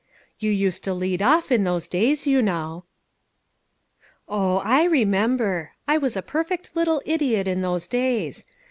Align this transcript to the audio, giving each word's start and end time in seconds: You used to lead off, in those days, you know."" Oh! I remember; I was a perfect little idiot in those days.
You 0.39 0.49
used 0.49 0.83
to 0.85 0.95
lead 0.95 1.21
off, 1.21 1.51
in 1.51 1.63
those 1.63 1.87
days, 1.87 2.25
you 2.25 2.41
know."" 2.41 2.85
Oh! 4.27 4.57
I 4.65 4.85
remember; 4.85 5.73
I 5.87 5.99
was 5.99 6.17
a 6.17 6.23
perfect 6.23 6.71
little 6.75 7.03
idiot 7.05 7.47
in 7.47 7.61
those 7.61 7.85
days. 7.87 8.43